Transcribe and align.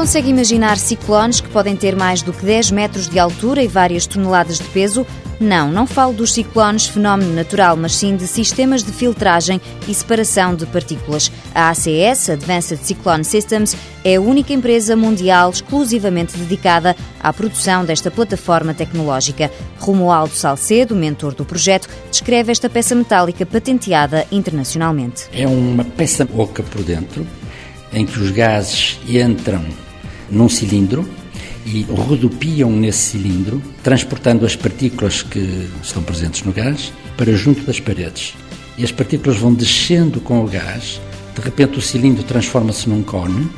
Consegue 0.00 0.30
imaginar 0.30 0.78
ciclones 0.78 1.42
que 1.42 1.50
podem 1.50 1.76
ter 1.76 1.94
mais 1.94 2.22
do 2.22 2.32
que 2.32 2.42
10 2.42 2.70
metros 2.70 3.06
de 3.06 3.18
altura 3.18 3.62
e 3.62 3.68
várias 3.68 4.06
toneladas 4.06 4.56
de 4.56 4.64
peso? 4.68 5.06
Não, 5.38 5.70
não 5.70 5.86
falo 5.86 6.14
dos 6.14 6.32
ciclones, 6.32 6.86
fenómeno 6.86 7.34
natural, 7.34 7.76
mas 7.76 7.96
sim 7.96 8.16
de 8.16 8.26
sistemas 8.26 8.82
de 8.82 8.92
filtragem 8.92 9.60
e 9.86 9.92
separação 9.92 10.54
de 10.54 10.64
partículas. 10.64 11.30
A 11.54 11.68
ACS, 11.68 12.30
Advanced 12.30 12.78
Cyclone 12.82 13.24
Systems, 13.24 13.76
é 14.02 14.16
a 14.16 14.20
única 14.22 14.54
empresa 14.54 14.96
mundial 14.96 15.50
exclusivamente 15.50 16.34
dedicada 16.34 16.96
à 17.22 17.30
produção 17.30 17.84
desta 17.84 18.10
plataforma 18.10 18.72
tecnológica. 18.72 19.50
Romualdo 19.78 20.34
Salcedo, 20.34 20.96
mentor 20.96 21.34
do 21.34 21.44
projeto, 21.44 21.90
descreve 22.10 22.50
esta 22.50 22.70
peça 22.70 22.94
metálica 22.94 23.44
patenteada 23.44 24.26
internacionalmente. 24.32 25.24
É 25.30 25.46
uma 25.46 25.84
peça 25.84 26.26
oca 26.34 26.62
por 26.62 26.82
dentro, 26.82 27.26
em 27.92 28.06
que 28.06 28.18
os 28.18 28.30
gases 28.30 28.98
entram 29.06 29.62
num 30.30 30.48
cilindro 30.48 31.08
e 31.66 31.82
rodopiam 31.82 32.70
nesse 32.70 33.10
cilindro, 33.10 33.62
transportando 33.82 34.46
as 34.46 34.56
partículas 34.56 35.22
que 35.22 35.68
estão 35.82 36.02
presentes 36.02 36.42
no 36.42 36.52
gás 36.52 36.92
para 37.16 37.32
junto 37.34 37.62
das 37.64 37.78
paredes. 37.78 38.34
E 38.78 38.84
as 38.84 38.92
partículas 38.92 39.36
vão 39.36 39.52
descendo 39.52 40.20
com 40.20 40.42
o 40.42 40.46
gás, 40.46 41.00
de 41.34 41.40
repente 41.42 41.78
o 41.78 41.82
cilindro 41.82 42.22
transforma-se 42.22 42.88
num 42.88 43.02
cone 43.02 43.48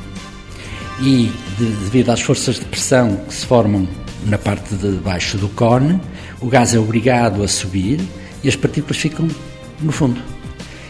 e, 0.99 1.31
de, 1.57 1.65
devido 1.65 2.09
às 2.09 2.21
forças 2.21 2.59
de 2.59 2.65
pressão 2.65 3.15
que 3.27 3.33
se 3.33 3.45
formam 3.45 3.87
na 4.25 4.37
parte 4.37 4.75
de 4.75 4.91
baixo 4.97 5.37
do 5.37 5.49
cone, 5.49 5.99
o 6.41 6.47
gás 6.47 6.73
é 6.73 6.79
obrigado 6.79 7.41
a 7.43 7.47
subir 7.47 7.99
e 8.43 8.49
as 8.49 8.55
partículas 8.55 8.97
ficam 8.97 9.27
no 9.81 9.91
fundo 9.91 10.21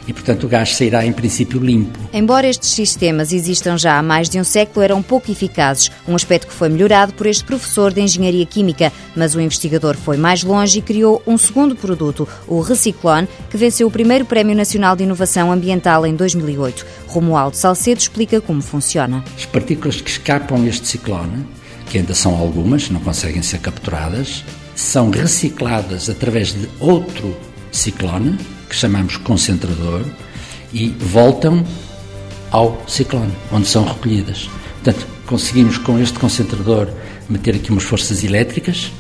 e, 0.08 0.14
portanto, 0.14 0.46
o 0.46 0.50
gás 0.50 0.76
sairá 0.76 1.06
em 1.06 1.12
princípio 1.12 1.60
limpo. 1.60 2.00
Embora 2.12 2.48
estes 2.48 2.70
sistemas 2.70 3.32
existam 3.32 3.78
já 3.78 3.98
há 3.98 4.04
mais 4.04 4.30
de 4.30 4.40
um 4.40 4.44
século, 4.44 4.84
eram 4.84 5.02
pouco 5.02 5.32
eficazes, 5.32 5.92
um 6.08 6.16
aspecto 6.16 6.48
que 6.48 6.54
foi 6.54 6.70
melhorado 6.70 7.14
por 7.14 7.26
este 7.26 7.44
professor 7.44 7.94
de 7.94 8.02
Engenharia 8.02 8.46
Química, 8.46 8.92
mas 9.16 9.36
o 9.36 9.42
investigador 9.42 9.96
foi 9.96 10.18
mais 10.18 10.44
longe 10.44 10.80
e 10.80 10.82
criou 10.82 11.22
um 11.26 11.38
segundo 11.38 11.76
produto, 11.76 12.28
o 12.48 12.60
Reciclone, 12.62 13.28
que 13.50 13.58
venceu 13.58 13.88
o 13.88 13.92
primeiro 13.92 14.26
Prémio 14.26 14.56
Nacional 14.56 14.96
de 14.96 15.04
Inovação 15.04 15.52
Ambiental 15.52 16.06
em 16.06 16.16
2008. 16.16 16.86
Romualdo 17.08 17.56
Salcedo 17.56 18.00
explica 18.00 18.42
como 18.42 18.62
funciona. 18.62 19.24
As 19.38 19.46
partículas 19.46 20.02
que 20.02 20.10
escapam 20.10 20.66
este 20.68 20.88
ciclone, 20.88 21.46
que 21.90 21.98
ainda 21.98 22.14
são 22.14 22.36
algumas, 22.36 22.90
não 22.90 23.00
conseguem 23.00 23.42
ser 23.42 23.60
capturadas, 23.60 24.44
são 24.76 25.10
recicladas 25.10 26.10
através 26.10 26.54
de 26.54 26.68
outro 26.80 27.36
ciclone, 27.72 28.38
que 28.74 28.80
chamamos 28.80 29.18
concentrador, 29.18 30.02
e 30.74 30.90
voltam 30.90 31.64
ao 32.52 32.82
ciclone, 32.88 33.32
onde 33.52 33.68
são 33.68 33.86
recolhidas. 33.86 34.50
Portanto, 34.84 35.06
conseguimos 35.28 35.78
com 35.78 36.00
este 36.00 36.18
concentrador 36.18 36.88
meter 37.30 37.56
aqui 37.56 37.72
umas 37.72 37.84
forças 37.84 38.24
elétricas, 38.24 38.92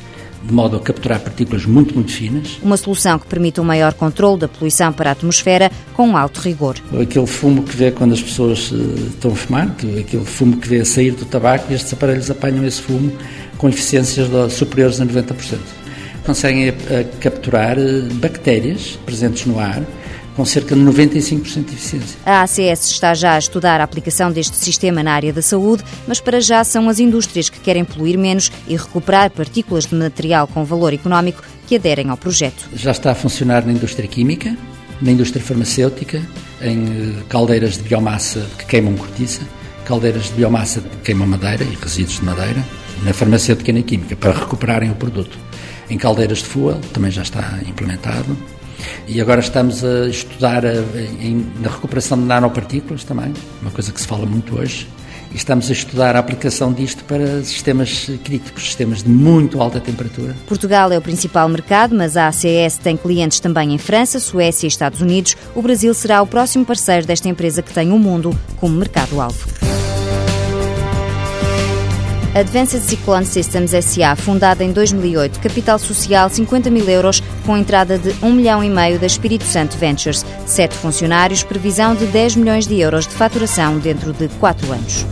de 0.43 0.53
modo 0.53 0.77
a 0.77 0.79
capturar 0.79 1.19
partículas 1.21 1.65
muito, 1.65 1.95
muito 1.95 2.11
finas. 2.11 2.59
Uma 2.61 2.77
solução 2.77 3.17
que 3.17 3.25
permite 3.25 3.59
um 3.59 3.63
maior 3.63 3.93
controle 3.93 4.41
da 4.41 4.47
poluição 4.47 4.93
para 4.93 5.09
a 5.09 5.13
atmosfera 5.13 5.71
com 5.95 6.07
um 6.07 6.17
alto 6.17 6.41
rigor. 6.41 6.75
Aquele 7.01 7.25
fumo 7.25 7.63
que 7.63 7.75
vê 7.75 7.89
quando 7.91 8.13
as 8.13 8.21
pessoas 8.21 8.71
eh, 8.71 9.07
estão 9.07 9.31
a 9.31 9.35
fumar, 9.35 9.75
aquele 9.99 10.25
fumo 10.25 10.57
que 10.57 10.67
vê 10.67 10.81
a 10.81 10.85
sair 10.85 11.11
do 11.11 11.25
tabaco, 11.25 11.73
estes 11.73 11.91
aparelhos 11.93 12.29
apanham 12.29 12.63
esse 12.65 12.81
fumo 12.81 13.11
com 13.57 13.69
eficiências 13.69 14.27
superiores 14.53 15.01
a 15.01 15.05
90% 15.05 15.82
conseguem 16.25 16.69
a, 16.69 16.71
a 16.71 17.03
capturar 17.19 17.77
eh, 17.77 18.01
bactérias 18.13 18.97
presentes 19.05 19.45
no 19.45 19.59
ar 19.59 19.83
com 20.35 20.45
cerca 20.45 20.75
de 20.75 20.81
95% 20.81 21.65
de 21.65 21.73
eficiência. 21.73 22.19
A 22.25 22.41
ACS 22.41 22.89
está 22.89 23.13
já 23.13 23.35
a 23.35 23.39
estudar 23.39 23.79
a 23.79 23.83
aplicação 23.83 24.31
deste 24.31 24.57
sistema 24.57 25.03
na 25.03 25.13
área 25.13 25.31
da 25.31 25.41
saúde, 25.41 25.83
mas 26.07 26.19
para 26.19 26.41
já 26.41 26.63
são 26.63 26.89
as 26.89 26.99
indústrias 26.99 27.49
que 27.49 27.59
querem 27.59 27.85
poluir 27.85 28.17
menos 28.17 28.51
e 28.67 28.75
recuperar 28.75 29.29
partículas 29.29 29.85
de 29.85 29.95
material 29.95 30.47
com 30.47 30.63
valor 30.65 30.93
económico 30.93 31.43
que 31.67 31.75
aderem 31.75 32.09
ao 32.09 32.17
projeto. 32.17 32.67
Já 32.75 32.91
está 32.91 33.11
a 33.11 33.15
funcionar 33.15 33.65
na 33.65 33.71
indústria 33.71 34.07
química, 34.07 34.55
na 35.01 35.11
indústria 35.11 35.43
farmacêutica, 35.43 36.21
em 36.61 37.19
eh, 37.19 37.23
caldeiras 37.29 37.77
de 37.77 37.83
biomassa 37.83 38.45
que 38.57 38.65
queimam 38.65 38.95
cortiça, 38.95 39.41
caldeiras 39.85 40.25
de 40.25 40.31
biomassa 40.31 40.81
que 40.81 40.97
queimam 41.03 41.27
madeira 41.27 41.63
e 41.63 41.75
resíduos 41.75 42.19
de 42.19 42.25
madeira, 42.25 42.63
na 43.03 43.13
farmacêutica 43.13 43.69
e 43.69 43.73
na 43.73 43.81
química, 43.81 44.15
para 44.15 44.31
recuperarem 44.31 44.89
o 44.89 44.95
produto 44.95 45.37
em 45.89 45.97
caldeiras 45.97 46.39
de 46.39 46.45
fuel, 46.45 46.79
também 46.93 47.11
já 47.11 47.21
está 47.21 47.59
implementado. 47.67 48.35
E 49.07 49.21
agora 49.21 49.39
estamos 49.39 49.83
a 49.83 50.07
estudar 50.07 50.65
a, 50.65 50.73
na 51.59 51.69
recuperação 51.69 52.17
de 52.17 52.25
nanopartículas 52.25 53.03
também, 53.03 53.33
uma 53.61 53.71
coisa 53.71 53.91
que 53.91 53.99
se 53.99 54.07
fala 54.07 54.25
muito 54.25 54.57
hoje. 54.57 54.87
E 55.31 55.35
estamos 55.35 55.67
a 55.69 55.73
estudar 55.73 56.15
a 56.15 56.19
aplicação 56.19 56.71
disto 56.71 57.03
para 57.05 57.43
sistemas 57.43 58.07
críticos, 58.23 58.65
sistemas 58.65 59.01
de 59.01 59.09
muito 59.09 59.59
alta 59.59 59.79
temperatura. 59.79 60.35
Portugal 60.47 60.91
é 60.91 60.97
o 60.97 61.01
principal 61.01 61.49
mercado, 61.49 61.95
mas 61.95 62.15
a 62.15 62.27
ACS 62.27 62.77
tem 62.81 62.95
clientes 62.95 63.39
também 63.39 63.73
em 63.73 63.77
França, 63.79 64.19
Suécia 64.19 64.67
e 64.67 64.69
Estados 64.69 65.01
Unidos. 65.01 65.35
O 65.55 65.61
Brasil 65.61 65.91
será 65.95 66.21
o 66.21 66.27
próximo 66.27 66.63
parceiro 66.63 67.07
desta 67.07 67.27
empresa 67.27 67.63
que 67.63 67.73
tem 67.73 67.91
o 67.91 67.97
mundo 67.97 68.37
como 68.57 68.77
mercado-alvo. 68.77 69.62
Advanced 72.35 72.81
Cyclone 72.81 73.25
Systems 73.25 73.71
SA, 73.85 74.15
fundada 74.15 74.63
em 74.63 74.71
2008, 74.71 75.39
capital 75.39 75.77
social 75.77 76.29
50 76.29 76.69
mil 76.71 76.89
euros, 76.89 77.21
com 77.45 77.55
entrada 77.55 77.97
de 77.97 78.11
1 78.23 78.31
milhão 78.31 78.63
e 78.63 78.69
meio 78.69 78.97
da 78.97 79.05
Espírito 79.05 79.43
Santo 79.43 79.77
Ventures, 79.77 80.25
sete 80.45 80.75
funcionários, 80.75 81.43
previsão 81.43 81.93
de 81.93 82.07
10 82.07 82.37
milhões 82.37 82.65
de 82.65 82.79
euros 82.79 83.07
de 83.07 83.13
faturação 83.13 83.77
dentro 83.77 84.11
de 84.11 84.27
quatro 84.39 84.71
anos. 84.71 85.05